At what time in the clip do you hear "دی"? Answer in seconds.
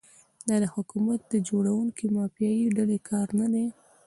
3.53-3.65